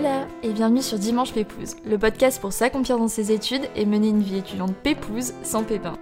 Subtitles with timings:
[0.00, 4.08] Hola et bienvenue sur Dimanche Pépouze, le podcast pour s'accomplir dans ses études et mener
[4.08, 5.92] une vie étudiante pépouze sans pépin.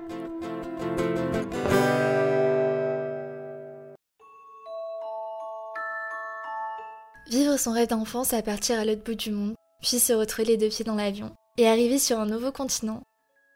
[7.29, 10.57] Vivre son rêve d'enfance à partir à l'autre bout du monde, puis se retrouver les
[10.57, 13.03] deux pieds dans l'avion et arriver sur un nouveau continent,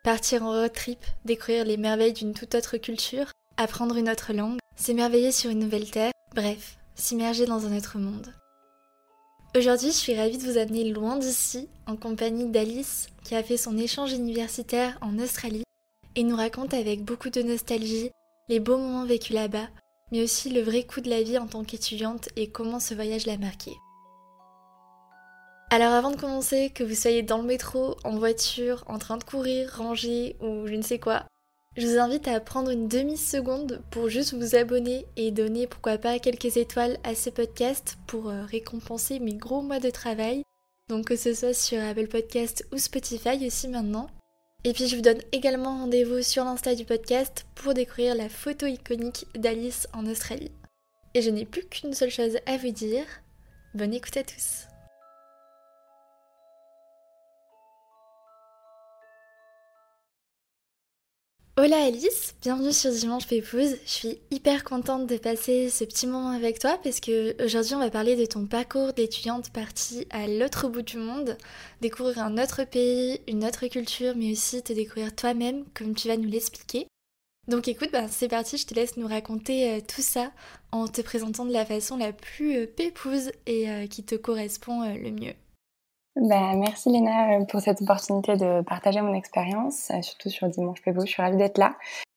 [0.02, 4.58] partir en road trip, découvrir les merveilles d'une toute autre culture, apprendre une autre langue,
[4.74, 8.32] s'émerveiller sur une nouvelle terre, bref, s'immerger dans un autre monde.
[9.54, 13.58] Aujourd'hui, je suis ravie de vous amener loin d'ici, en compagnie d'Alice, qui a fait
[13.58, 15.64] son échange universitaire en Australie,
[16.16, 18.10] et nous raconte avec beaucoup de nostalgie
[18.48, 19.68] les beaux moments vécus là-bas,
[20.10, 23.26] mais aussi le vrai coup de la vie en tant qu'étudiante et comment ce voyage
[23.26, 23.72] l'a marqué.
[25.68, 29.24] Alors avant de commencer, que vous soyez dans le métro, en voiture, en train de
[29.24, 31.26] courir, ranger ou je ne sais quoi,
[31.76, 36.18] je vous invite à prendre une demi-seconde pour juste vous abonner et donner pourquoi pas
[36.18, 40.42] quelques étoiles à ce podcast pour euh, récompenser mes gros mois de travail.
[40.90, 44.10] Donc que ce soit sur Apple Podcast ou Spotify aussi maintenant.
[44.64, 48.66] Et puis je vous donne également rendez-vous sur l'Insta du podcast pour découvrir la photo
[48.66, 50.52] iconique d'Alice en Australie.
[51.14, 53.04] Et je n'ai plus qu'une seule chose à vous dire.
[53.74, 54.71] Bonne écoute à tous.
[61.58, 63.76] Hola Alice, bienvenue sur Dimanche Pépouze.
[63.84, 67.78] Je suis hyper contente de passer ce petit moment avec toi parce que aujourd'hui on
[67.78, 71.36] va parler de ton parcours d'étudiante partie à l'autre bout du monde,
[71.82, 76.16] découvrir un autre pays, une autre culture, mais aussi te découvrir toi-même comme tu vas
[76.16, 76.86] nous l'expliquer.
[77.48, 80.32] Donc écoute, bah, c'est parti, je te laisse nous raconter euh, tout ça
[80.70, 84.90] en te présentant de la façon la plus euh, pépouse et euh, qui te correspond
[84.94, 85.34] le mieux.
[86.16, 90.82] Bah, merci Léna euh, pour cette opportunité de partager mon expérience, euh, surtout sur Dimanche
[90.82, 91.00] Pébo.
[91.06, 91.74] Je suis ravie d'être là.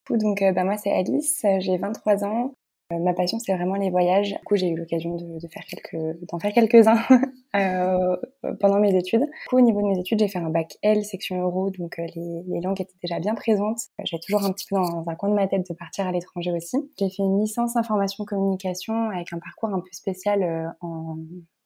[0.10, 2.54] Donc, euh, bah, moi, c'est Alice, j'ai 23 ans.
[2.92, 4.34] ma passion, c'est vraiment les voyages.
[4.34, 7.00] Du coup, j'ai eu l'occasion de, de, faire quelques, d'en faire quelques-uns
[7.56, 8.18] euh,
[8.60, 9.22] pendant mes études.
[9.22, 11.96] Du coup, au niveau de mes études, j'ai fait un bac L, section euro, donc
[11.98, 13.80] les, langues étaient déjà bien présentes.
[14.04, 16.52] J'ai toujours un petit peu dans un coin de ma tête de partir à l'étranger
[16.52, 16.78] aussi.
[17.00, 21.16] J'ai fait une licence information communication avec un parcours un peu spécial en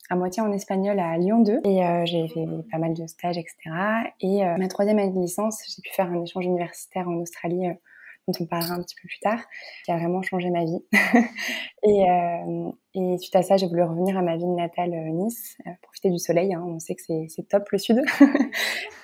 [0.09, 3.37] à moitié en espagnol à Lyon 2 et euh, j'ai fait pas mal de stages,
[3.37, 3.55] etc.
[4.21, 7.67] Et euh, ma troisième année de licence, j'ai pu faire un échange universitaire en Australie
[7.67, 7.73] euh,
[8.27, 9.39] dont on parlera un petit peu plus tard,
[9.85, 10.83] qui a vraiment changé ma vie.
[11.83, 12.03] et,
[12.93, 16.53] et, suite à ça, j'ai voulu revenir à ma ville natale Nice, profiter du soleil.
[16.53, 18.01] Hein, on sait que c'est top le sud.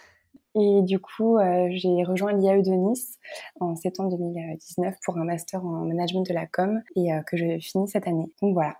[0.55, 3.19] Et du coup, euh, j'ai rejoint l'IAE de Nice
[3.59, 7.59] en septembre 2019 pour un master en management de la com et euh, que je
[7.59, 8.31] finis cette année.
[8.41, 8.77] Donc voilà,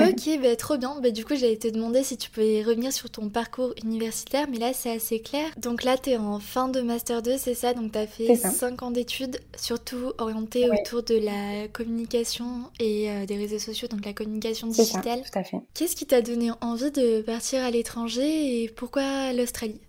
[0.00, 1.00] ok, bah, trop bien.
[1.00, 4.58] Bah, du coup, j'allais te demander si tu pouvais revenir sur ton parcours universitaire, mais
[4.58, 5.48] là, c'est assez clair.
[5.56, 7.74] Donc là, tu es en fin de Master 2, c'est ça?
[7.74, 13.26] Donc tu as fait 5 ans d'études, surtout orientées autour de la communication et euh,
[13.26, 15.22] des réseaux sociaux, donc la communication digitale.
[15.22, 15.58] tout à fait.
[15.74, 19.80] Qu'est-ce qui t'a donné envie de partir à l'étranger et pourquoi l'Australie?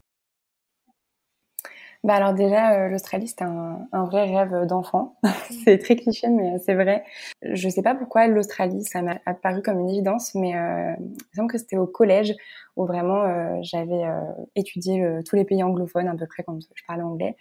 [2.06, 5.18] Bah alors déjà, euh, l'Australie, c'était un, vrai rêve d'enfant.
[5.64, 7.04] c'est très cliché, mais euh, c'est vrai.
[7.42, 11.50] Je sais pas pourquoi l'Australie, ça m'a apparu comme une évidence, mais euh, il semble
[11.50, 12.36] que c'était au collège
[12.76, 14.04] où vraiment euh, j'avais
[14.56, 17.38] étudié tous les pays anglophones à peu près quand je parlais anglais,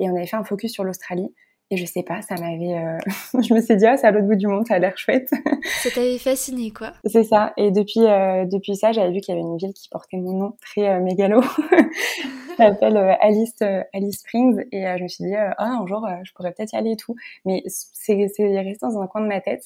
[0.00, 1.32] et on avait fait un focus sur l'Australie.
[1.70, 2.78] Et je sais pas, ça m'avait.
[2.78, 2.98] Euh...
[3.42, 5.28] je me suis dit, ah, c'est à l'autre bout du monde, ça a l'air chouette.
[5.82, 6.94] ça t'avait fasciné, quoi.
[7.04, 7.52] C'est ça.
[7.58, 10.32] Et depuis, euh, depuis ça, j'avais vu qu'il y avait une ville qui portait mon
[10.32, 11.42] nom, très euh, mégalo.
[12.56, 13.54] ça s'appelle euh, Alice,
[13.92, 14.64] Alice Springs.
[14.72, 17.14] Et je me suis dit, ah, un jour, je pourrais peut-être y aller et tout.
[17.44, 18.48] Mais c'est resté
[18.80, 19.64] dans un coin de ma tête.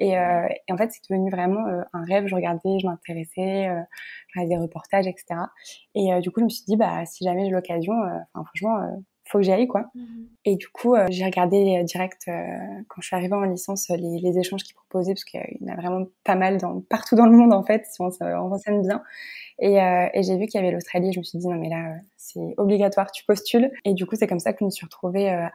[0.00, 2.26] Et, et en fait, c'est devenu vraiment un rêve.
[2.26, 3.68] Je regardais, je m'intéressais,
[4.28, 5.40] je regardais des reportages, etc.
[5.94, 7.94] Et du coup, je me suis dit, bah, si jamais j'ai l'occasion,
[8.34, 8.80] enfin, franchement,
[9.24, 9.86] faut que j'y aille quoi.
[9.94, 10.28] Mhm.
[10.44, 12.32] Et du coup, euh, j'ai regardé euh, direct euh,
[12.88, 15.72] quand je suis arrivée en licence les, les échanges qu'ils proposaient parce qu'il y en
[15.72, 18.82] a vraiment pas mal dans partout dans le monde en fait si on, on renseigne
[18.82, 19.02] bien.
[19.60, 21.12] Et, et j'ai vu qu'il y avait l'Australie.
[21.12, 23.70] Je me suis dit non mais là c'est obligatoire, tu postules.
[23.84, 25.52] Et du coup, c'est comme ça que je me suis retrouvée à,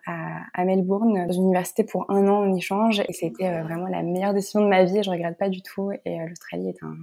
[0.53, 4.33] à Melbourne dans une université pour un an en échange et c'était vraiment la meilleure
[4.33, 5.03] décision de ma vie.
[5.03, 5.91] Je regrette pas du tout.
[6.05, 6.95] Et l'Australie est un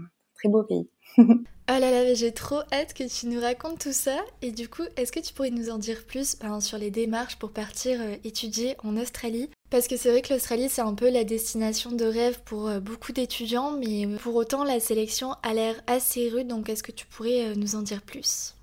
[0.47, 0.89] très beau pays.
[1.19, 1.23] Oh
[1.69, 4.17] là là, j'ai trop hâte que tu nous racontes tout ça.
[4.43, 7.39] Et du coup, est-ce que tu pourrais nous en dire plus ben, sur les démarches
[7.39, 9.51] pour partir euh, étudier en Australie?
[9.71, 12.81] Parce que c'est vrai que l'Australie, c'est un peu la destination de rêve pour euh,
[12.81, 16.49] beaucoup d'étudiants, mais pour autant, la sélection a l'air assez rude.
[16.49, 18.55] Donc, est-ce que tu pourrais euh, nous en dire plus?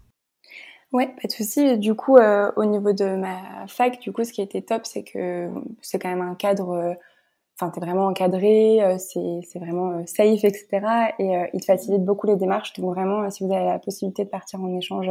[0.92, 1.80] Ouais, pas de souci.
[1.80, 5.50] Du coup, au niveau de ma fac, du coup, ce qui était top, c'est que
[5.82, 6.96] c'est quand même un cadre
[7.72, 10.68] t'es vraiment encadré, euh, c'est vraiment euh, safe, etc.
[11.20, 12.74] Et euh, il te facilite beaucoup les démarches.
[12.74, 15.10] Donc vraiment, si vous avez la possibilité de partir en échange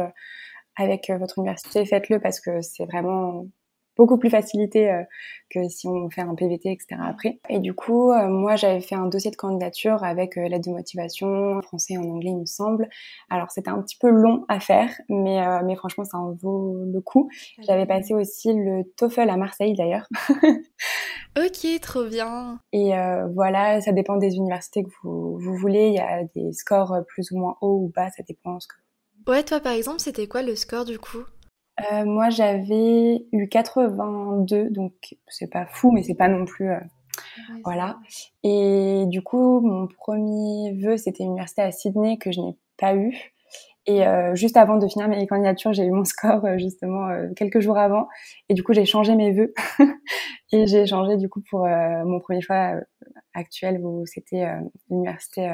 [0.75, 3.45] avec votre université, faites-le parce que c'est vraiment
[3.95, 5.03] beaucoup plus facilité euh,
[5.49, 6.99] que si on fait un PVT, etc.
[6.99, 7.39] après.
[7.49, 10.71] Et du coup, euh, moi, j'avais fait un dossier de candidature avec euh, l'aide de
[10.71, 12.89] motivation, en français et en anglais, il me semble.
[13.29, 17.01] Alors, c'était un petit peu long à faire, mais, mais franchement, ça en vaut le
[17.01, 17.29] coup.
[17.59, 20.07] J'avais passé aussi le TOEFL à Marseille, d'ailleurs.
[21.37, 22.59] ok, trop bien.
[22.71, 22.91] Et
[23.33, 25.87] voilà, ça dépend des universités que vous, vous voulez.
[25.87, 28.75] Il y a des scores plus ou moins hauts ou bas, ça dépend ce que...
[29.31, 31.23] Ouais, toi, par exemple, c'était quoi le score, du coup?
[31.81, 34.93] Euh, moi, j'avais eu 82, donc
[35.27, 36.69] c'est pas fou, mais c'est pas non plus.
[36.69, 36.79] Euh,
[37.63, 37.97] voilà.
[38.43, 43.32] Et du coup, mon premier vœu, c'était l'université à Sydney que je n'ai pas eu.
[43.85, 47.27] Et euh, juste avant de finir mes candidatures, j'ai eu mon score euh, justement euh,
[47.35, 48.07] quelques jours avant.
[48.47, 49.53] Et du coup, j'ai changé mes vœux.
[50.53, 52.75] et j'ai changé du coup pour mon premier choix
[53.33, 54.47] actuel où c'était
[54.91, 55.51] l'université,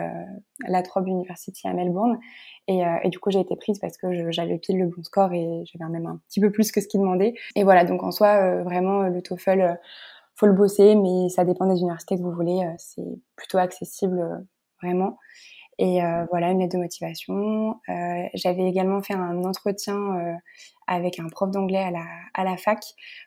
[0.67, 2.19] la Trobe University à Melbourne.
[2.67, 5.63] Et, et du coup, j'ai été prise parce que j'avais pile le bon score et
[5.63, 7.33] j'avais même un petit peu plus que ce qu'il demandait.
[7.55, 9.79] Et voilà, donc en soi, vraiment, le TOEFL,
[10.35, 12.61] faut le bosser, mais ça dépend des universités que vous voulez.
[12.77, 14.45] c'est plutôt accessible,
[14.83, 15.17] vraiment.
[15.81, 17.79] Et euh, voilà, une lettre de motivation.
[17.87, 20.33] Euh, j'avais également fait un entretien euh,
[20.87, 22.03] avec un prof d'anglais à la,
[22.33, 22.79] à la fac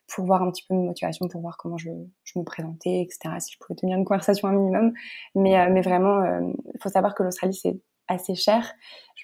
[0.06, 1.88] pour voir un petit peu mes motivations, pour voir comment je,
[2.25, 4.93] je me présentais, etc., si je pouvais tenir une conversation un minimum.
[5.34, 8.75] Mais, mais vraiment, il faut savoir que l'Australie, c'est assez cher.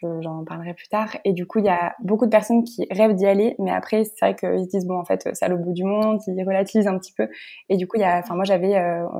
[0.01, 1.15] J'en parlerai plus tard.
[1.25, 4.05] Et du coup, il y a beaucoup de personnes qui rêvent d'y aller, mais après,
[4.05, 6.21] c'est vrai qu'ils se disent bon, en fait, c'est à l'au bout du monde.
[6.29, 7.29] Ils relativisent un petit peu.
[7.69, 8.71] Et du coup, il y a, enfin, moi, j'avais,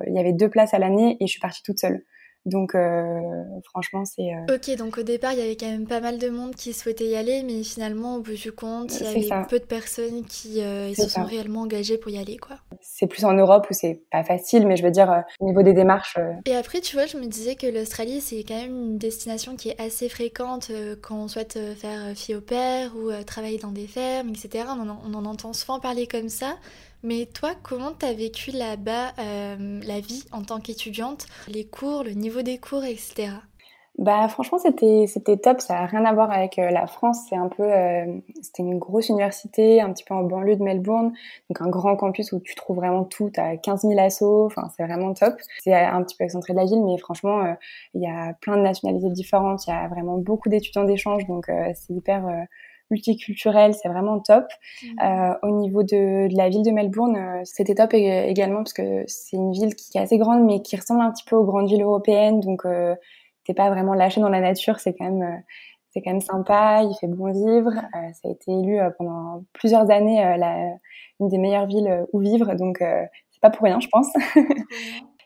[0.07, 2.05] il y avait deux places à l'année et je suis partie toute seule.
[2.49, 3.21] Donc euh,
[3.65, 4.35] franchement, c'est...
[4.35, 6.73] Euh, ok, donc au départ, il y avait quand même pas mal de monde qui
[6.73, 10.25] souhaitait y aller, mais finalement, au bout du compte, il y avait peu de personnes
[10.25, 12.57] qui euh, se sont réellement engagées pour y aller, quoi.
[12.81, 15.73] C'est plus en Europe où c'est pas facile, mais je veux dire, au niveau des
[15.73, 16.19] démarches...
[16.47, 19.71] Et après, tu vois, je me disais que l'Australie, c'est quand même une destination qui
[19.71, 20.71] est assez fréquente
[21.03, 24.65] quand on souhaite faire fille au père ou travailler dans des fermes, etc.
[24.69, 26.57] On en, on en entend souvent parler comme ça.
[27.03, 32.13] Mais toi, comment t'as vécu là-bas euh, la vie en tant qu'étudiante, les cours, le
[32.13, 33.29] niveau des cours, etc.
[33.99, 37.35] Bah franchement c'était c'était top, ça a rien à voir avec euh, la France, c'est
[37.35, 41.13] un peu euh, c'était une grosse université un petit peu en banlieue de Melbourne,
[41.51, 44.85] donc un grand campus où tu trouves vraiment tout, t'as 15 000 assos, enfin c'est
[44.85, 45.35] vraiment top.
[45.59, 47.57] C'est un petit peu excentré de la ville mais franchement
[47.93, 51.27] il y a plein de nationalités différentes, il y a vraiment beaucoup d'étudiants d'échange.
[51.27, 52.47] Donc c'est hyper
[52.91, 54.45] multiculturel, c'est vraiment top.
[54.83, 54.87] Mmh.
[55.03, 59.05] Euh, au niveau de, de, la ville de Melbourne, euh, c'était top également parce que
[59.07, 61.69] c'est une ville qui est assez grande mais qui ressemble un petit peu aux grandes
[61.69, 62.95] villes européennes, donc euh,
[63.45, 65.37] t'es pas vraiment lâché dans la nature, c'est quand même euh,
[65.91, 67.71] c'est quand même sympa, il fait bon vivre.
[67.71, 70.75] Euh, ça a été élu pendant plusieurs années la,
[71.19, 74.13] une des meilleures villes où vivre, donc c'est pas pour rien, je pense.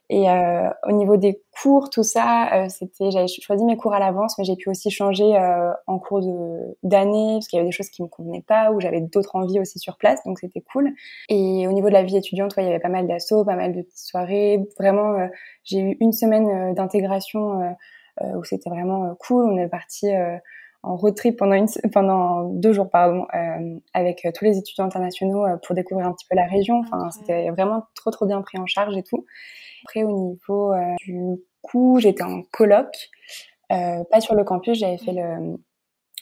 [0.09, 3.99] Et euh, au niveau des cours, tout ça, euh, c'était, j'avais choisi mes cours à
[3.99, 7.69] l'avance, mais j'ai pu aussi changer euh, en cours de, d'année parce qu'il y avait
[7.69, 10.61] des choses qui me convenaient pas ou j'avais d'autres envies aussi sur place, donc c'était
[10.61, 10.93] cool.
[11.29, 13.57] Et au niveau de la vie étudiante, ouais, il y avait pas mal d'assauts, pas
[13.57, 14.61] mal de petites soirées.
[14.79, 15.29] Vraiment, euh,
[15.65, 17.77] j'ai eu une semaine euh, d'intégration
[18.37, 19.47] où c'était vraiment cool.
[19.47, 20.09] On est parti
[20.83, 25.45] en road trip pendant, une, pendant deux jours pardon, euh, avec tous les étudiants internationaux
[25.65, 26.81] pour découvrir un petit peu la région.
[26.81, 29.25] Enfin, c'était vraiment trop trop bien pris en charge et tout.
[29.85, 31.21] Après, au niveau euh, du
[31.61, 33.11] coup, j'étais en coloc,
[33.73, 34.79] euh, pas sur le campus.
[34.79, 35.59] J'avais fait le,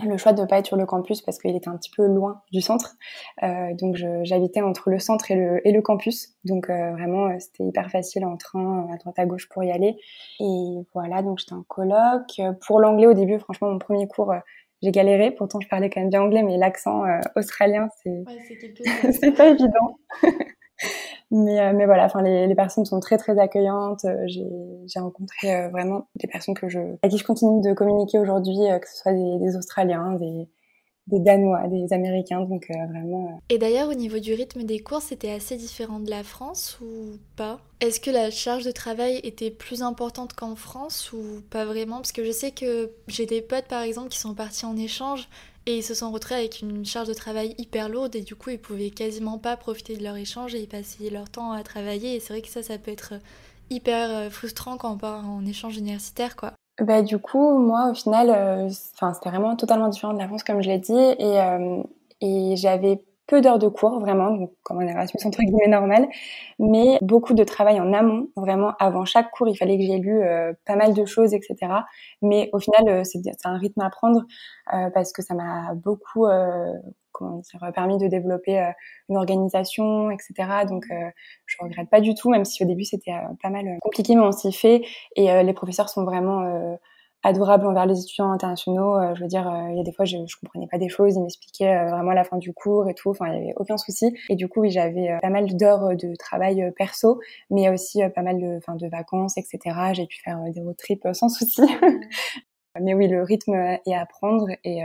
[0.06, 2.06] le choix de ne pas être sur le campus parce qu'il était un petit peu
[2.06, 2.96] loin du centre.
[3.42, 6.34] Euh, donc j'habitais entre le centre et le, et le campus.
[6.44, 9.70] Donc euh, vraiment, euh, c'était hyper facile en train, à droite à gauche pour y
[9.70, 9.96] aller.
[10.40, 12.40] Et voilà, donc j'étais en coloc.
[12.66, 14.34] Pour l'anglais au début, franchement, mon premier cours,
[14.82, 15.30] j'ai galéré.
[15.30, 17.02] Pourtant, je parlais quand même bien anglais, mais l'accent
[17.36, 19.98] australien, c'est ouais, c'est pas évident.
[21.30, 24.04] Mais, euh, mais voilà, enfin, les, les, personnes sont très très accueillantes.
[24.04, 28.18] Euh, j'ai rencontré euh, vraiment des personnes que je, à qui je continue de communiquer
[28.18, 30.48] aujourd'hui, que ce soit des, Australiens, des,
[31.06, 33.40] des Danois, des Américains, donc vraiment.
[33.48, 37.16] Et d'ailleurs, au niveau du rythme des cours, c'était assez différent de la France ou
[37.36, 37.60] pas?
[37.80, 41.96] Est-ce que la charge de travail était plus importante qu'en France ou pas vraiment?
[41.96, 45.28] Parce que je sais que j'ai des potes, par exemple, qui sont partis en échange
[45.66, 48.50] et ils se sont retrouvés avec une charge de travail hyper lourde et du coup
[48.50, 52.16] ils pouvaient quasiment pas profiter de leur échange et ils passaient leur temps à travailler
[52.16, 53.14] et c'est vrai que ça ça peut être
[53.68, 56.52] hyper euh, frustrant quand on part en échange universitaire quoi.
[56.80, 60.62] Bah du coup moi au final euh, c'était vraiment totalement différent de la France comme
[60.62, 61.82] je l'ai dit et, euh,
[62.20, 66.08] et j'avais peu d'heures de cours, vraiment, donc comme un Erasmus entre guillemets normal,
[66.58, 70.20] mais beaucoup de travail en amont, vraiment avant chaque cours, il fallait que j'ai lu
[70.20, 71.56] euh, pas mal de choses, etc.
[72.22, 74.24] Mais au final, euh, c'est un rythme à prendre
[74.74, 76.26] euh, parce que ça m'a beaucoup
[77.12, 78.72] comment dire, permis de développer
[79.08, 80.34] une organisation, etc.
[80.68, 80.86] Donc
[81.46, 84.32] je regrette pas du tout, même si au début c'était pas mal compliqué, mais on
[84.32, 84.82] s'y fait
[85.14, 86.78] et les professeurs sont vraiment
[87.22, 88.96] adorable envers les étudiants internationaux.
[88.96, 91.16] Euh, je veux dire, il y a des fois, je, je comprenais pas des choses,
[91.16, 93.10] ils m'expliquaient vraiment la fin du cours et tout.
[93.10, 94.14] Enfin, il y avait aucun souci.
[94.28, 98.40] Et du coup, oui, j'avais pas mal d'heures de travail perso, mais aussi pas mal
[98.40, 99.58] de, enfin, de vacances, etc.
[99.92, 101.62] J'ai pu faire des road trips sans souci.
[102.80, 104.82] mais oui, le rythme est à prendre et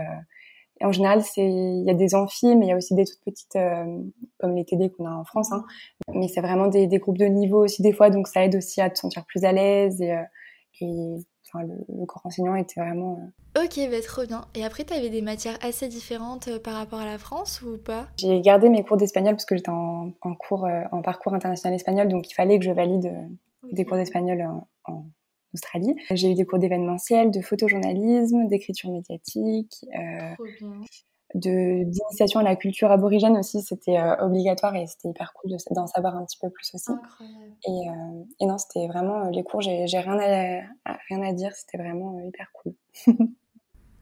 [0.83, 3.23] en général, c'est il y a des amphis, mais il y a aussi des toutes
[3.23, 4.01] petites, euh,
[4.39, 5.51] comme les TD qu'on a en France.
[5.51, 5.63] Hein.
[6.13, 8.81] Mais c'est vraiment des, des, groupes de niveau aussi des fois, donc ça aide aussi
[8.81, 10.01] à te sentir plus à l'aise.
[10.01, 10.23] Et, euh,
[10.81, 11.15] et
[11.55, 13.31] enfin, le, le, corps enseignant était vraiment...
[13.57, 14.45] Euh, ok, bah, trop bien.
[14.55, 18.07] Et après, tu avais des matières assez différentes par rapport à la France ou pas?
[18.17, 22.07] J'ai gardé mes cours d'espagnol parce que j'étais en, en, cours, en parcours international espagnol,
[22.07, 23.11] donc il fallait que je valide
[23.71, 25.05] des cours d'espagnol en, en
[25.55, 25.95] Australie.
[26.11, 30.35] J'ai eu des cours d'événementiel, de photojournalisme, d'écriture médiatique, euh,
[31.35, 33.61] d'initiation à la culture aborigène aussi.
[33.61, 36.91] C'était euh, obligatoire et c'était hyper cool d'en savoir un petit peu plus aussi.
[37.67, 39.61] Et, euh, et, non, c'était vraiment les cours.
[39.61, 40.19] J'ai rien
[40.85, 41.53] à, rien à dire.
[41.53, 42.73] C'était vraiment hyper cool.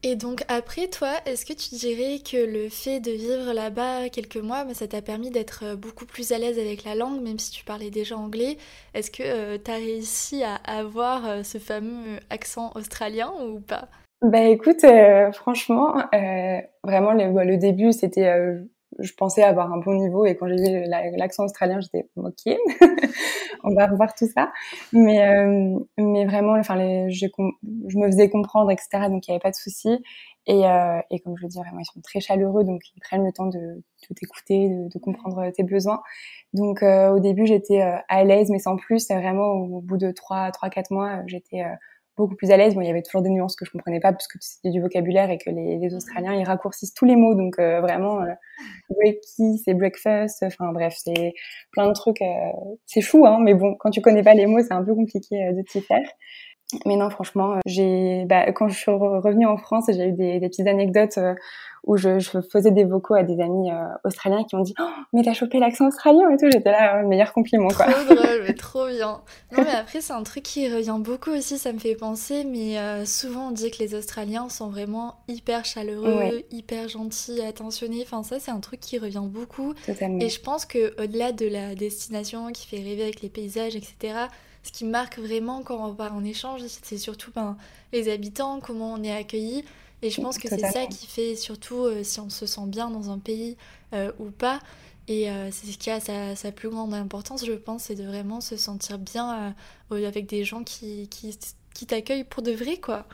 [0.06, 4.36] Et donc après, toi, est-ce que tu dirais que le fait de vivre là-bas quelques
[4.36, 7.38] mois, bah, ça t'a permis d'être euh, beaucoup plus à l'aise avec la langue, même
[7.38, 8.58] si tu parlais déjà anglais?
[8.92, 13.88] Est-ce que euh, tu as réussi à avoir euh, ce fameux accent australien ou pas?
[14.22, 14.84] Bah écoute,
[15.32, 15.94] franchement,
[16.82, 18.64] vraiment le, bah, le, début, c'était
[18.98, 20.84] je pensais avoir un bon niveau et quand j'ai vu
[21.16, 22.56] l'accent australien, j'étais ok,
[23.64, 24.52] on va revoir tout ça.
[24.92, 26.76] Mais euh, mais vraiment, enfin,
[27.08, 29.08] je, je, me faisais comprendre, etc.
[29.08, 30.02] Donc il n'y avait pas de souci.
[30.46, 33.24] Et, euh, et comme je le dis, vraiment, ils sont très chaleureux, donc ils prennent
[33.24, 36.02] le temps de tout écouter, de, de comprendre tes besoins.
[36.52, 39.08] Donc euh, au début, j'étais euh, à l'aise, mais sans plus.
[39.10, 41.74] Vraiment, au bout de trois, trois, quatre mois, j'étais euh,
[42.16, 42.74] beaucoup plus à l'aise.
[42.74, 45.30] Bon, il y avait toujours des nuances que je comprenais pas puisque c'était du vocabulaire
[45.30, 47.34] et que les, les, Australiens ils raccourcissent tous les mots.
[47.34, 48.32] Donc euh, vraiment, euh,
[48.90, 50.42] breaky, c'est breakfast.
[50.42, 51.34] Enfin bref, c'est
[51.72, 52.22] plein de trucs.
[52.22, 52.50] Euh,
[52.86, 53.38] c'est fou, hein.
[53.40, 55.80] Mais bon, quand tu connais pas les mots, c'est un peu compliqué euh, de t'y
[55.80, 56.08] faire.
[56.86, 60.48] Mais non, franchement, j'ai, bah, quand je suis revenue en France, j'ai eu des, des
[60.48, 61.18] petites anecdotes
[61.86, 64.88] où je, je, faisais des vocaux à des amis euh, australiens qui ont dit oh,
[65.12, 66.50] mais t'as chopé l'accent australien et tout.
[66.50, 67.86] J'étais là euh, meilleur compliment quoi.
[67.86, 69.20] Trop drôle mais trop bien.
[69.56, 72.78] Non mais après c'est un truc qui revient beaucoup aussi ça me fait penser mais
[72.78, 78.02] euh, souvent on dit que les australiens sont vraiment hyper chaleureux hyper gentils attentionnés.
[78.02, 79.74] Enfin ça c'est un truc qui revient beaucoup.
[79.86, 80.20] Totalement.
[80.20, 84.14] et je pense que au-delà de la destination qui fait rêver avec les paysages etc
[84.62, 87.56] ce qui marque vraiment quand on part en échange c'est surtout ben,
[87.92, 89.64] les habitants comment on est accueillis
[90.04, 92.90] et je pense que c'est ça qui fait surtout euh, si on se sent bien
[92.90, 93.56] dans un pays
[93.94, 94.58] euh, ou pas.
[95.08, 98.04] Et euh, c'est ce qui a sa, sa, plus grande importance, je pense, c'est de
[98.04, 99.54] vraiment se sentir bien
[99.90, 101.38] avec des gens qui, qui,
[101.74, 103.06] qui t'accueillent pour de vrai, quoi.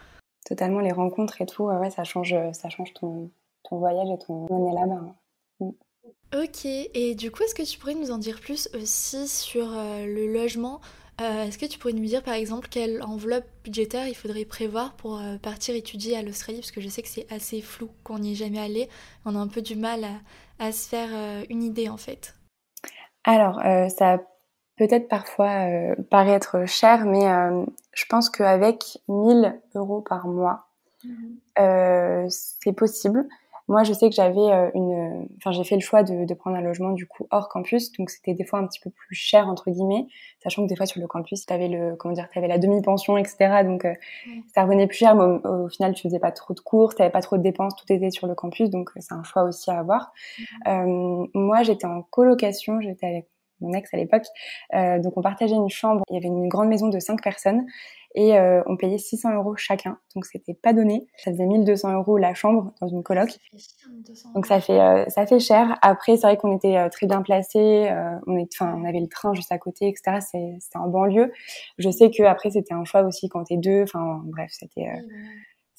[0.45, 3.31] Totalement, les rencontres et tout, ouais, ça change, ça change ton,
[3.63, 5.01] ton voyage et ton année là-bas.
[5.01, 5.15] Hein.
[5.61, 6.43] Mm.
[6.43, 10.33] Ok, et du coup, est-ce que tu pourrais nous en dire plus aussi sur le
[10.33, 10.81] logement?
[11.21, 14.95] Euh, est-ce que tu pourrais nous dire par exemple quelle enveloppe budgétaire il faudrait prévoir
[14.95, 16.59] pour euh, partir étudier à l'Australie?
[16.59, 18.89] Parce que je sais que c'est assez flou qu'on n'y est jamais allé.
[19.27, 20.07] On a un peu du mal
[20.59, 22.35] à, se faire euh, une idée en fait.
[23.25, 23.61] Alors,
[23.99, 24.19] ça
[24.79, 25.67] peut-être parfois
[26.11, 27.27] paraître cher, mais
[27.93, 30.69] je pense qu'avec 1000 euros par mois,
[31.05, 33.29] mmh c'est possible.
[33.71, 36.57] Moi, je sais que j'avais euh, une, enfin, j'ai fait le choix de, de, prendre
[36.57, 39.47] un logement du coup hors campus, donc c'était des fois un petit peu plus cher
[39.47, 40.09] entre guillemets,
[40.43, 43.17] sachant que des fois sur le campus, tu avais le, comment dire, avais la demi-pension,
[43.17, 43.63] etc.
[43.63, 43.95] Donc euh,
[44.53, 47.23] ça revenait plus cher, mais au, final, tu faisais pas trop de cours, t'avais pas
[47.23, 50.13] trop de dépenses, tout était sur le campus, donc c'est un choix aussi à avoir.
[50.67, 53.29] Euh, moi, j'étais en colocation, j'étais avec
[53.61, 54.25] mon ex à l'époque,
[54.73, 56.03] donc on partageait une chambre.
[56.11, 57.67] Il y avait une grande maison de cinq personnes
[58.15, 61.07] et euh, on payait 600 euros chacun, donc c'était pas donné.
[61.17, 63.31] Ça faisait 1200 euros la chambre dans une coloc.
[64.35, 65.79] Donc ça fait euh, ça fait cher.
[65.83, 69.01] Après c'est vrai qu'on était euh, très bien placés, euh, on est, enfin on avait
[69.01, 70.19] le train juste à côté, etc.
[70.21, 71.33] C'était en banlieue.
[71.79, 73.83] Je sais que après c'était un choix aussi quand t'es deux.
[73.83, 74.89] Enfin bref c'était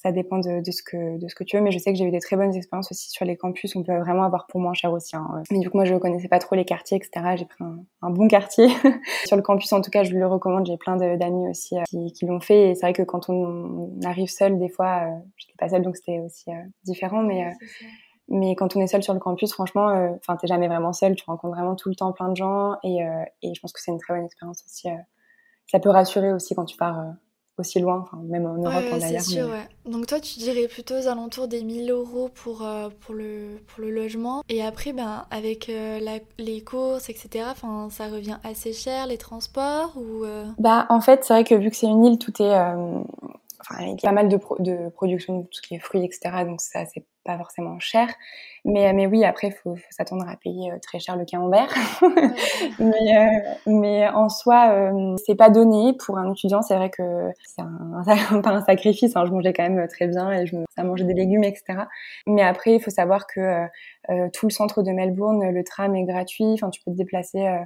[0.02, 1.98] ça dépend de, de, ce que de ce que tu veux mais je sais que
[1.98, 3.76] j'ai eu des très bonnes expériences aussi sur les campus.
[3.76, 5.42] On peut vraiment avoir pour moins cher aussi hein.
[5.50, 8.10] mais du coup moi je connaissais pas trop les quartiers etc j'ai pris un, un,
[8.10, 8.68] bon quartier.
[9.26, 10.66] Sur le campus en tout cas je le recommande.
[10.66, 12.70] J'ai plein d'amis aussi euh, qui, qui l'ont fait.
[12.70, 15.96] Et c'est vrai que quand on, arrive seul des fois euh, j'étais pas seule donc
[15.96, 17.22] c'était aussi euh, différent.
[17.22, 17.52] Mais
[18.28, 21.14] mais quand on est seul sur le campus, franchement, enfin, t'es jamais vraiment seul.
[21.16, 23.00] Tu rencontres vraiment tout le temps plein de gens, et,
[23.42, 24.88] et je pense que c'est une très bonne expérience aussi.
[25.66, 27.14] ça peut rassurer aussi quand tu pars
[27.58, 29.22] aussi loin, enfin, même en Europe ouais, en d'ailleurs.
[29.22, 29.68] Sûr, ouais.
[29.84, 33.82] Donc toi, tu dirais plutôt aux alentours des 1000 euros pour, euh, pour, le, pour
[33.82, 34.42] le logement.
[34.48, 37.44] Et après, ben, avec euh, la, les courses, etc.,
[37.90, 40.46] ça revient assez cher, les transports ou euh?
[40.58, 42.54] Bah, en fait, c'est vrai que vu que c'est une île, tout est...
[42.54, 46.04] Enfin, il y a pas mal de, de production de tout ce qui est fruits,
[46.04, 46.44] etc.
[46.44, 48.08] Donc ça, c'est pas forcément cher.
[48.64, 51.68] Mais, mais oui, après, il faut, faut s'attendre à payer très cher le camembert.
[52.78, 54.92] mais, mais en soi,
[55.24, 55.94] c'est pas donné.
[55.94, 59.16] Pour un étudiant, c'est vrai que c'est un, pas un sacrifice.
[59.16, 59.24] Hein.
[59.26, 61.80] Je mangeais quand même très bien et je me, ça mangeait des légumes, etc.
[62.26, 63.66] Mais après, il faut savoir que
[64.10, 66.52] euh, tout le centre de Melbourne, le tram est gratuit.
[66.54, 67.46] Enfin, tu peux te déplacer.
[67.46, 67.64] Euh,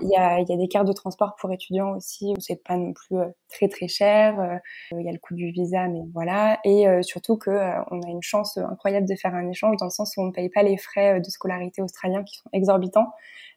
[0.00, 2.76] il y, a, y, a, des cartes de transport pour étudiants aussi où c'est pas
[2.76, 4.60] non plus euh, très très cher.
[4.92, 6.58] Il y a le coût du visa, mais voilà.
[6.64, 7.50] Et surtout que
[7.90, 10.32] on a une chance incroyable de faire un échange dans le sens où on ne
[10.32, 13.12] paye pas les frais de scolarité australiens qui sont exorbitants.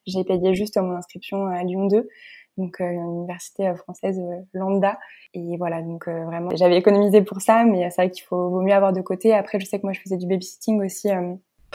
[0.07, 2.07] J'ai payé juste mon inscription à Lyon 2
[2.57, 4.19] donc une université française
[4.53, 4.99] lambda.
[5.33, 8.91] Et voilà, donc vraiment, j'avais économisé pour ça, mais c'est vrai qu'il vaut mieux avoir
[8.91, 9.33] de côté.
[9.33, 11.07] Après, je sais que moi, je faisais du babysitting aussi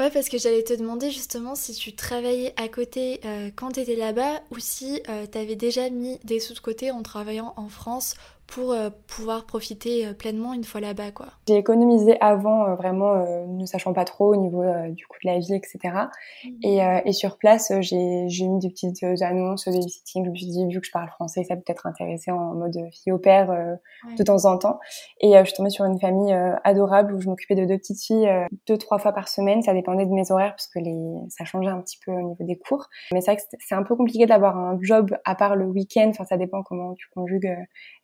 [0.00, 3.80] Ouais, parce que j'allais te demander justement si tu travaillais à côté euh, quand tu
[3.80, 7.54] étais là-bas ou si euh, tu avais déjà mis des sous de côté en travaillant
[7.56, 11.26] en France pour euh, pouvoir profiter euh, pleinement une fois là-bas, quoi.
[11.48, 13.14] J'ai économisé avant, euh, vraiment,
[13.48, 15.78] ne sachant pas trop au niveau du coût de la vie, etc.
[16.44, 16.48] Mmh.
[16.62, 20.24] Et, et, sur place, j'ai mis des petites annonces au babysitting.
[20.24, 22.76] Je me suis dit, vu que je parle français, ça peut être intéressé en mode
[22.92, 23.78] fille au père
[24.16, 24.78] de temps en temps.
[25.20, 26.32] Et je suis tombée sur une famille
[26.64, 28.28] adorable où je m'occupais de deux petites filles
[28.66, 29.62] deux, trois fois par semaine.
[29.62, 32.44] Ça dépendait de mes horaires parce que les, ça changeait un petit peu au niveau
[32.44, 32.88] des cours.
[33.12, 36.08] Mais c'est vrai que c'est un peu compliqué d'avoir un job à part le week-end.
[36.08, 37.56] Enfin, ça dépend comment tu conjugues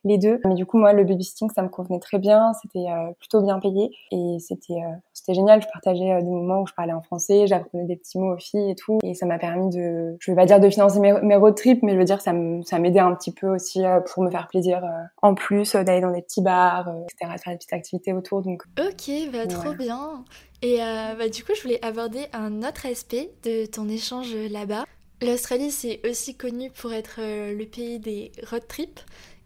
[0.03, 0.30] les deux.
[0.45, 2.51] Mais du coup, moi, le babysitting, ça me convenait très bien.
[2.61, 5.61] C'était euh, plutôt bien payé et c'était euh, c'était génial.
[5.61, 8.37] Je partageais euh, des moments où je parlais en français, j'apprenais des petits mots aux
[8.37, 8.99] filles et tout.
[9.03, 11.83] Et ça m'a permis de, je vais pas dire de financer mes, mes road trips,
[11.83, 12.31] mais je veux dire ça
[12.63, 14.81] ça m'aidait un petit peu aussi pour me faire plaisir.
[15.21, 18.41] en plus d'aller dans des petits bars, etc., faire des petites activités autour.
[18.41, 18.63] Donc.
[18.79, 20.23] Ok, bah trop bien.
[20.61, 24.85] Et bah, du coup, je voulais aborder un autre aspect de ton échange là-bas.
[25.21, 29.01] L'Australie, c'est aussi connu pour être le pays des road trips.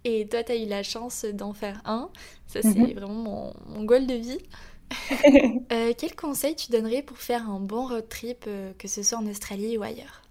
[0.07, 2.09] Et toi, tu as eu la chance d'en faire un.
[2.45, 2.93] Ça, c'est mhm.
[2.93, 4.37] vraiment mon, goal de vie.
[5.71, 9.17] euh, quel conseil tu donnerais pour faire un bon road trip, euh, que ce soit
[9.17, 10.21] en Australie ou ailleurs?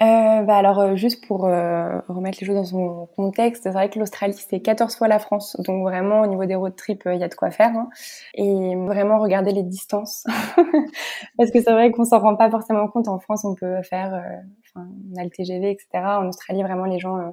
[0.00, 4.00] Euh, bah alors euh, juste pour remettre les choses dans son contexte, c'est vrai que
[4.00, 7.22] l'Australie c'est 14 fois la France, donc vraiment au niveau des road trips il y
[7.22, 7.88] a de quoi faire hein.
[8.34, 10.24] et vraiment regarder les distances
[11.38, 14.20] parce que c'est vrai qu'on s'en rend pas forcément compte en France on peut faire,
[14.64, 15.88] enfin on a le TGV etc.
[15.94, 17.32] En Australie vraiment les gens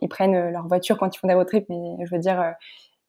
[0.00, 2.40] ils prennent euh, leur voiture quand ils font des road trips, mais je veux dire,
[2.40, 2.50] euh,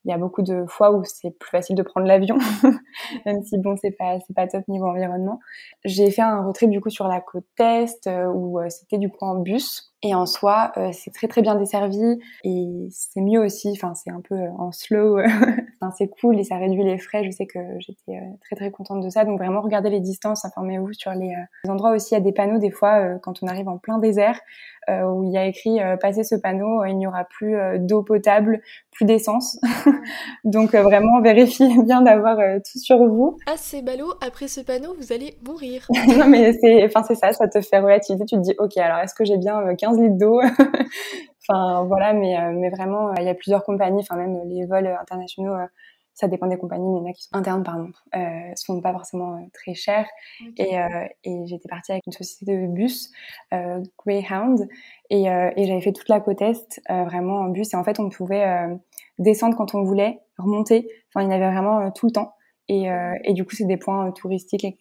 [0.03, 2.37] il y a beaucoup de fois où c'est plus facile de prendre l'avion,
[3.25, 5.39] même si bon, c'est pas c'est pas top niveau environnement.
[5.83, 9.09] J'ai fait un road trip du coup sur la côte est euh, où c'était du
[9.09, 13.39] coup en bus et en soi, euh, c'est très très bien desservi et c'est mieux
[13.39, 13.71] aussi.
[13.71, 15.17] Enfin, c'est un peu euh, en slow.
[15.81, 17.23] enfin, c'est cool et ça réduit les frais.
[17.23, 19.25] Je sais que j'étais euh, très très contente de ça.
[19.25, 21.33] Donc vraiment, regardez les distances, informez-vous sur les,
[21.67, 22.13] endroits aussi.
[22.13, 24.39] Il y a des panneaux des fois quand on arrive en plein désert
[24.87, 29.05] où il y a écrit passez ce panneau, il n'y aura plus d'eau potable, plus
[29.05, 29.59] d'essence.
[30.43, 33.37] Donc vraiment, vérifiez bien d'avoir tout sur vous.
[33.47, 34.13] Ah, c'est ballot.
[34.21, 35.87] Après ce panneau, vous allez mourir.
[36.19, 37.33] non mais c'est, enfin c'est ça.
[37.33, 38.25] Ça te fait relativiser.
[38.25, 40.41] Tu te dis ok, alors est-ce que j'ai bien 15 litres d'eau.
[41.49, 44.65] enfin voilà, mais, euh, mais vraiment, euh, il y a plusieurs compagnies, enfin même les
[44.65, 45.65] vols internationaux, euh,
[46.13, 48.81] ça dépend des compagnies, mais il y en a qui sont internes, pardon, euh, sont
[48.81, 50.07] pas forcément très chers.
[50.57, 50.77] Et,
[51.25, 53.11] et j'étais partie avec une société de bus,
[53.97, 54.65] Greyhound,
[55.09, 57.73] et, et j'avais fait toute la côte est, vraiment en bus.
[57.73, 58.65] Et en fait, on pouvait
[59.19, 60.89] descendre quand on voulait, remonter.
[61.09, 62.34] Enfin, il y en avait vraiment tout le temps.
[62.67, 64.75] Et, euh, et, du coup, c'est des points euh, touristiques et,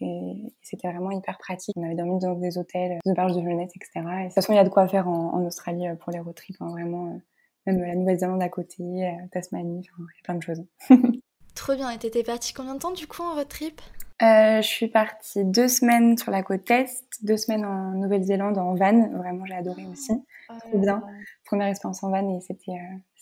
[0.61, 1.75] c'était vraiment hyper pratique.
[1.77, 3.89] On avait dormi dans des hôtels, des auberges de jeunesse, etc.
[3.95, 6.11] Et de toute façon, il y a de quoi faire en, en Australie euh, pour
[6.11, 7.19] les road trips, hein, vraiment.
[7.67, 10.63] Même la Nouvelle-Zélande à côté, Tasmanie, il y a plein de choses.
[11.55, 11.89] Trop bien.
[11.89, 13.81] Et t'étais partie combien de temps du coup en road trip?
[14.21, 16.87] Euh, je suis partie deux semaines sur la côte est,
[17.23, 19.09] deux semaines en Nouvelle-Zélande en van.
[19.09, 20.13] Vraiment, j'ai adoré aussi.
[20.47, 21.03] Trop bien.
[21.43, 22.79] Première expérience en van et c'était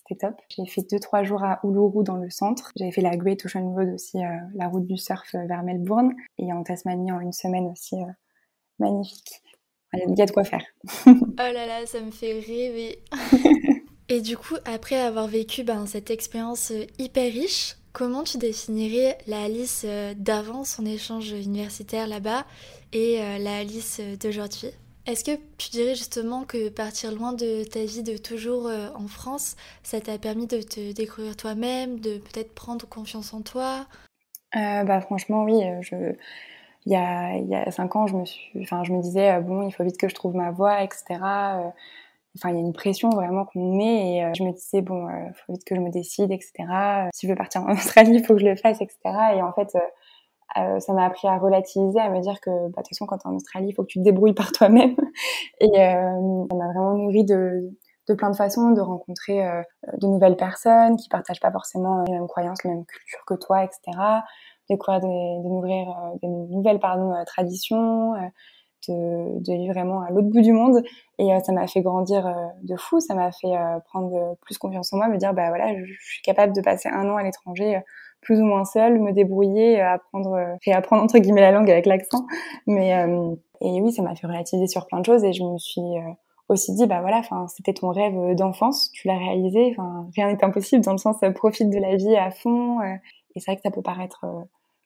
[0.08, 0.36] c'était top.
[0.50, 2.72] J'ai fait deux trois jours à Uluru dans le centre.
[2.76, 6.14] J'avais fait la Great Ocean Road aussi, euh, la route du surf euh, vers Melbourne,
[6.38, 8.12] et en Tasmanie en une semaine aussi, euh,
[8.80, 9.42] magnifique.
[9.94, 10.66] Il y a de quoi faire.
[11.08, 13.04] oh là là, ça me fait rêver.
[14.10, 19.44] et du coup, après avoir vécu ben, cette expérience hyper riche, comment tu définirais la
[19.44, 19.86] Alice
[20.18, 22.44] d'avant son échange universitaire là-bas
[22.92, 24.72] et la Alice d'aujourd'hui?
[25.06, 29.08] Est-ce que tu dirais justement que partir loin de ta vie de toujours euh, en
[29.08, 33.86] France, ça t'a permis de te découvrir toi-même, de peut-être prendre confiance en toi?
[34.56, 36.14] Euh, Bah franchement oui, euh,
[36.86, 39.98] il, y a, il cinq ans, je me, je me disais, bon, il faut vite
[39.98, 41.20] que je trouve ma voie, etc.
[42.36, 45.34] Enfin, il y a une pression vraiment qu'on met et je me disais, bon, il
[45.34, 46.54] faut vite que je me décide, etc.
[47.14, 48.98] Si je veux partir en Australie, il faut que je le fasse, etc.
[49.36, 49.76] Et en fait
[50.58, 53.18] euh, ça m'a appris à relativiser, à me dire que bah, de toute façon, quand
[53.18, 54.96] tu es en Australie, il faut que tu te débrouilles par toi-même.
[55.60, 57.72] Et euh, ça m'a vraiment nourri de,
[58.08, 59.62] de plein de façons, de rencontrer euh,
[59.98, 63.64] de nouvelles personnes qui partagent pas forcément les mêmes croyances, les mêmes cultures que toi,
[63.64, 63.82] etc.
[64.70, 68.14] découvrir des, des, des nouvelles pardon, traditions,
[68.90, 70.84] de, vivre vraiment à l'autre bout du monde.
[71.20, 73.54] Et ça m'a fait grandir de fou, ça m'a fait
[73.86, 77.10] prendre plus confiance en moi, me dire, bah voilà, je, suis capable de passer un
[77.10, 77.82] an à l'étranger
[78.22, 82.26] plus ou moins seule, me débrouiller, apprendre, et apprendre entre guillemets la langue avec l'accent.
[82.68, 82.92] Mais
[83.62, 85.82] et oui, ça m'a fait relativiser sur plein de choses et je me suis
[86.50, 90.32] aussi dit bah voilà enfin c'était ton rêve euh, d'enfance tu l'as réalisé enfin rien
[90.32, 92.96] n'est impossible dans le sens euh, profite de la vie à fond euh.
[93.36, 94.26] et c'est vrai que ça peut paraître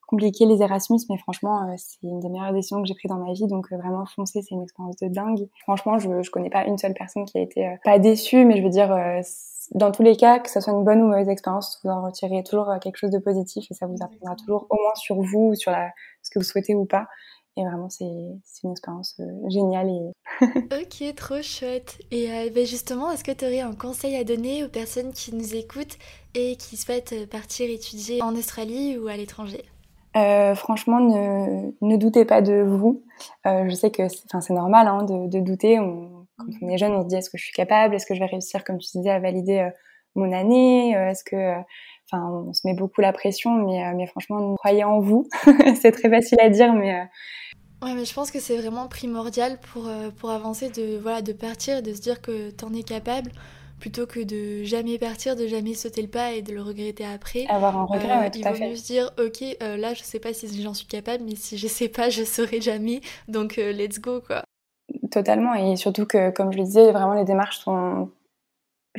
[0.08, 3.34] compliqué les Erasmus mais franchement c'est une des meilleures décisions que j'ai prises dans ma
[3.34, 6.78] vie donc vraiment foncer c'est une expérience de dingue franchement je je connais pas une
[6.78, 8.96] seule personne qui a été pas déçue mais je veux dire
[9.72, 12.44] dans tous les cas que ce soit une bonne ou mauvaise expérience vous en retirez
[12.44, 15.72] toujours quelque chose de positif et ça vous apprendra toujours au moins sur vous sur
[15.72, 15.92] la
[16.24, 17.08] ce que vous souhaitez ou pas
[17.58, 19.90] et vraiment, c'est une expérience euh, géniale.
[19.90, 20.46] Et...
[20.82, 21.98] ok, trop chouette.
[22.12, 25.34] Et euh, ben justement, est-ce que tu aurais un conseil à donner aux personnes qui
[25.34, 25.98] nous écoutent
[26.36, 29.66] et qui souhaitent euh, partir étudier en Australie ou à l'étranger?
[30.56, 33.04] Franchement, ne, ne, doutez pas de vous.
[33.46, 35.80] je sais que c'est normal hein, de, douter.
[35.80, 37.96] On, quand on est jeune, on se dit est-ce que je suis capable?
[37.96, 39.70] Est-ce que je vais réussir, comme tu disais, à valider
[40.16, 40.92] mon année?
[40.92, 41.56] Est-ce que
[42.12, 45.28] enfin, on se met beaucoup la pression, mais, mais franchement, croyez en vous.
[45.82, 47.08] c'est très facile à dire, mais
[47.84, 51.82] mais je pense que c'est vraiment primordial pour, euh, pour avancer, de, voilà, de partir
[51.82, 53.32] de se dire que t'en es capable,
[53.80, 57.46] plutôt que de jamais partir, de jamais sauter le pas et de le regretter après.
[57.48, 59.94] Avoir un regret, euh, ouais, tout il à vaut mieux se dire, ok, euh, là
[59.94, 63.02] je sais pas si j'en suis capable, mais si je sais pas, je saurai jamais,
[63.28, 64.44] donc let's go, quoi.
[65.12, 68.10] Totalement, et surtout que, comme je le disais, vraiment les démarches sont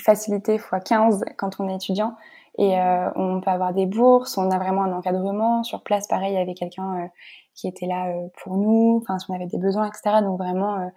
[0.01, 2.14] facilitées x 15 quand on est étudiant.
[2.61, 2.75] Et
[3.14, 5.62] on peut avoir des bourses, on a vraiment un encadrement.
[5.62, 7.09] Sur place, pareil, il y avait quelqu'un
[7.59, 10.23] qui était là euh, pour nous, enfin si on avait des besoins, etc.
[10.23, 10.88] Donc vraiment, euh,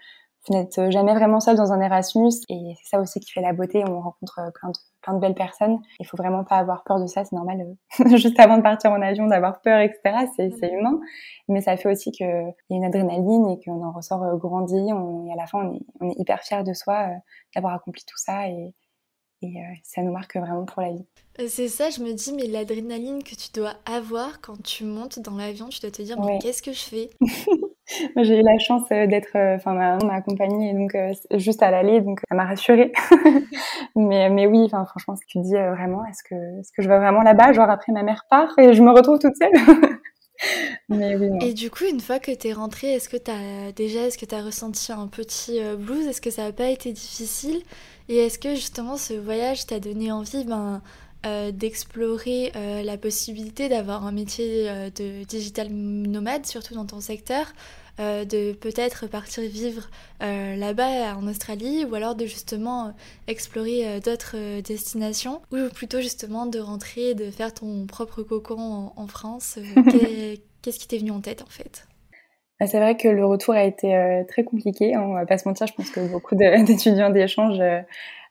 [0.47, 3.53] vous n'êtes jamais vraiment seul dans un Erasmus et c'est ça aussi qui fait la
[3.53, 3.83] beauté.
[3.87, 5.79] On rencontre euh, plein de, plein de belles personnes.
[5.99, 7.75] Il faut vraiment pas avoir peur de ça, c'est normal.
[8.15, 10.25] juste avant de partir en avion, d'avoir peur, etc.
[10.35, 10.99] C'est, c'est humain,
[11.47, 14.75] mais ça fait aussi qu'il y a une adrénaline et qu'on en ressort grandi.
[14.93, 17.09] On, et à la fin, on est, on est hyper fier de soi
[17.53, 18.73] d'avoir accompli tout ça et,
[19.43, 21.05] et ça nous marque vraiment pour la vie.
[21.39, 25.19] Euh, c'est ça, je me dis, mais l'adrénaline que tu dois avoir quand tu montes
[25.19, 27.09] dans l'avion, tu dois te dire, mais qu'est-ce que je fais?
[28.17, 30.95] J'ai eu la chance euh, d'être, euh, enfin, ma maman m'a accompagnée donc
[31.33, 32.91] juste à l'aller, donc ça m'a rassurée.
[33.95, 36.97] mais, mais oui, enfin, franchement, que tu dis vraiment, est-ce que, est-ce que je vais
[36.97, 39.51] vraiment là-bas Genre après ma mère part et je me retrouve toute seule?
[40.89, 43.71] Mais oui, Et du coup, une fois que tu es rentrée, est-ce que tu as
[43.73, 46.07] déjà, est-ce que tu as ressenti un petit blues?
[46.07, 47.61] Est-ce que ça n'a pas été difficile?
[48.09, 50.81] Et est-ce que justement ce voyage t'a donné envie ben,
[51.23, 56.99] euh, d'explorer euh, la possibilité d'avoir un métier euh, de digital nomade, surtout dans ton
[56.99, 57.45] secteur,
[57.99, 62.93] de peut-être partir vivre là-bas en Australie, ou alors de justement
[63.27, 69.59] explorer d'autres destinations, ou plutôt justement de rentrer, de faire ton propre cocon en, France.
[70.61, 71.87] Qu'est-ce qui t'est venu en tête en fait?
[72.59, 74.93] Bah, c'est vrai que le retour a été très compliqué.
[74.93, 77.59] Hein, on va pas se mentir, je pense que beaucoup d'étudiants d'échange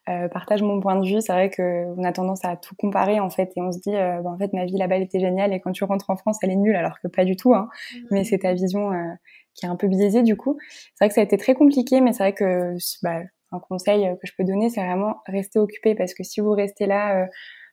[0.08, 1.20] euh, partage mon point de vue.
[1.20, 4.20] C'est vrai qu'on a tendance à tout comparer en fait et on se dit euh,
[4.22, 6.38] bah, en fait ma vie là-bas elle était géniale et quand tu rentres en France
[6.42, 7.54] elle est nulle alors que pas du tout.
[7.54, 7.68] Hein.
[7.94, 7.98] Mmh.
[8.10, 9.12] Mais c'est ta vision euh,
[9.54, 10.58] qui est un peu biaisée du coup.
[10.94, 13.20] C'est vrai que ça a été très compliqué mais c'est vrai que bah,
[13.52, 16.86] un conseil que je peux donner c'est vraiment rester occupé parce que si vous restez
[16.86, 17.26] là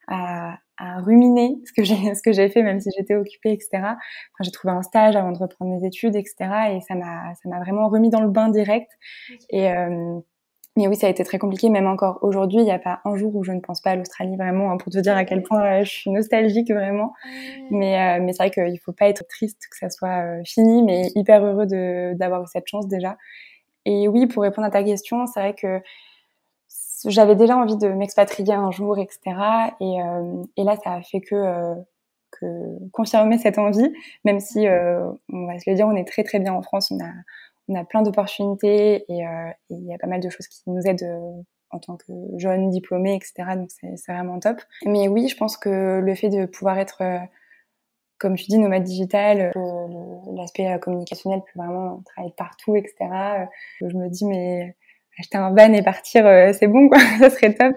[0.08, 3.70] à, à, ruminer ce que j'ai ce que j'ai fait même si j'étais occupée etc.
[3.74, 3.96] Enfin,
[4.42, 6.36] j'ai trouvé un stage avant de reprendre mes études etc.
[6.72, 8.92] Et ça m'a ça m'a vraiment remis dans le bain direct
[9.50, 9.70] et
[10.78, 12.60] mais oui, ça a été très compliqué, même encore aujourd'hui.
[12.60, 14.78] Il n'y a pas un jour où je ne pense pas à l'Australie, vraiment, hein,
[14.78, 17.14] pour te dire à quel point euh, je suis nostalgique, vraiment.
[17.72, 20.42] Mais, euh, mais c'est vrai qu'il ne faut pas être triste que ça soit euh,
[20.46, 21.66] fini, mais hyper heureux
[22.16, 23.18] d'avoir eu cette chance déjà.
[23.86, 25.82] Et oui, pour répondre à ta question, c'est vrai que
[27.06, 29.20] j'avais déjà envie de m'expatrier un jour, etc.
[29.80, 29.98] Et,
[30.58, 31.74] et là, ça a fait que,
[32.32, 33.92] que confirmer cette envie,
[34.26, 36.92] même si, on va se le dire, on est très très bien en France.
[36.92, 37.10] On a
[37.68, 40.82] on a plein d'opportunités euh, et il y a pas mal de choses qui nous
[40.86, 43.56] aident euh, en tant que jeunes diplômés, etc.
[43.56, 44.62] Donc c'est vraiment top.
[44.86, 47.20] Mais oui, je pense que le fait de pouvoir être, euh,
[48.18, 49.52] comme tu dis, nomade digital,
[50.36, 52.96] l'aspect communicationnel peut vraiment travailler partout, etc.
[53.82, 54.76] Je me dis, mais
[55.20, 57.76] acheter un van et partir, euh, c'est bon quoi, ça serait top.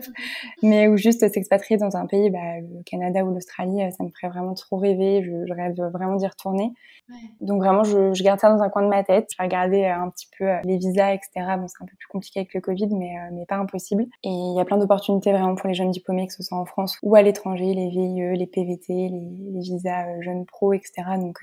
[0.63, 4.11] Mais ou juste s'expatrier dans un pays, bah, le Canada ou l'Australie, euh, ça me
[4.11, 5.23] ferait vraiment trop rêver.
[5.23, 6.73] Je, je rêve vraiment d'y retourner.
[7.09, 7.17] Ouais.
[7.41, 9.29] Donc vraiment, je, je, garde ça dans un coin de ma tête.
[9.33, 11.31] Je vais regarder euh, un petit peu les visas, etc.
[11.59, 14.05] Bon, c'est un peu plus compliqué avec le Covid, mais, mais pas impossible.
[14.23, 16.67] Et il y a plein d'opportunités vraiment pour les jeunes diplômés, que ce soit en
[16.67, 19.09] France ou à l'étranger, les VIE, les PVT, les,
[19.53, 20.93] les visas jeunes pro, etc.
[21.19, 21.39] Donc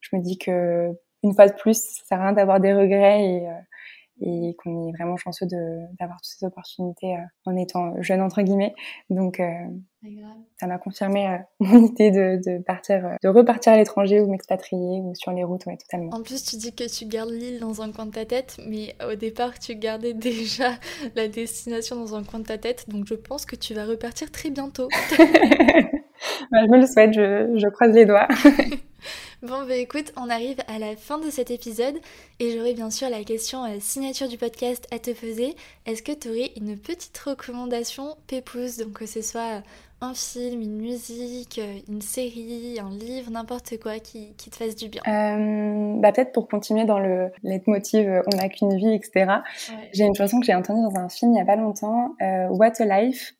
[0.00, 0.90] je me dis que
[1.24, 3.48] une fois de plus, ça sert à rien d'avoir des regrets et
[4.20, 8.74] et qu'on est vraiment chanceux d'avoir toutes ces opportunités en étant jeune entre guillemets.
[9.10, 9.40] Donc
[10.60, 15.14] ça m'a confirmé mon idée de, de, partir, de repartir à l'étranger ou m'expatrier ou
[15.14, 16.14] sur les routes, ouais, totalement.
[16.14, 18.94] En plus, tu dis que tu gardes l'île dans un coin de ta tête, mais
[19.08, 20.70] au départ, tu gardais déjà
[21.16, 24.30] la destination dans un coin de ta tête, donc je pense que tu vas repartir
[24.30, 24.88] très bientôt.
[26.50, 28.26] Bah, je me le souhaite, je, je croise les doigts.
[29.40, 31.94] Bon, bah écoute, on arrive à la fin de cet épisode
[32.40, 35.54] et j'aurais bien sûr la question euh, signature du podcast à te poser.
[35.86, 39.62] Est-ce que tu aurais une petite recommandation pépouze, donc que ce soit
[40.00, 44.74] un film, une musique, euh, une série, un livre, n'importe quoi qui, qui, te fasse
[44.74, 49.34] du bien euh, bah Peut-être pour continuer dans le leitmotiv On n'a qu'une vie, etc.
[49.92, 52.16] J'ai une chanson que j'ai entendue dans un film il n'y a pas longtemps,
[52.50, 53.34] What a Life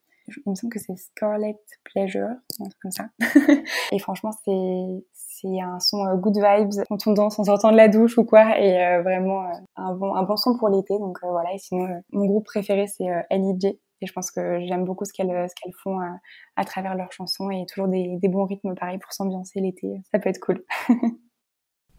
[0.46, 2.28] il me semble que c'est Scarlet Pleasure,
[2.60, 3.08] un truc comme ça.
[3.92, 5.04] et franchement, c'est
[5.40, 8.24] c'est un son euh, good vibes quand on danse en sortant de la douche ou
[8.24, 10.98] quoi, et euh, vraiment euh, un bon un bon son pour l'été.
[10.98, 11.52] Donc voilà.
[11.54, 13.78] Et sinon, mon groupe préféré c'est L.I.J.
[14.00, 15.50] Et je pense que j'aime beaucoup ce qu'elles
[15.82, 15.98] font
[16.54, 20.00] à travers leurs chansons et toujours des, des bons rythmes pareil pour s'ambiancer l'été.
[20.12, 20.64] Ça peut être cool.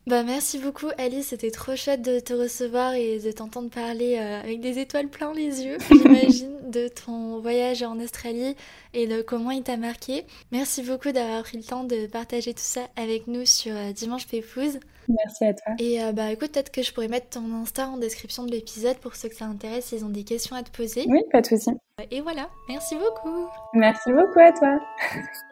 [0.09, 4.39] Bah merci beaucoup Alice, c'était trop chouette de te recevoir et de t'entendre parler euh,
[4.39, 8.55] avec des étoiles plein les yeux, j'imagine, de ton voyage en Australie
[8.95, 10.25] et de comment il t'a marqué.
[10.51, 14.25] Merci beaucoup d'avoir pris le temps de partager tout ça avec nous sur euh, Dimanche
[14.25, 14.79] Pépouze.
[15.07, 15.73] Merci à toi.
[15.77, 18.97] Et euh, bah écoute, peut-être que je pourrais mettre ton Insta en description de l'épisode
[18.97, 21.05] pour ceux que ça intéresse, ils ont des questions à te poser.
[21.07, 21.69] Oui, pas de souci.
[22.09, 23.47] Et voilà, merci beaucoup.
[23.75, 24.79] Merci beaucoup à toi.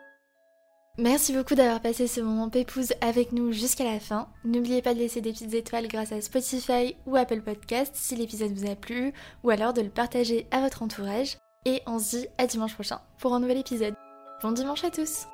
[0.99, 4.27] Merci beaucoup d'avoir passé ce moment pépouze avec nous jusqu'à la fin.
[4.43, 8.53] N'oubliez pas de laisser des petites étoiles grâce à Spotify ou Apple Podcast si l'épisode
[8.53, 11.37] vous a plu, ou alors de le partager à votre entourage.
[11.65, 13.93] Et on se dit à dimanche prochain pour un nouvel épisode.
[14.41, 15.27] Bon dimanche à tous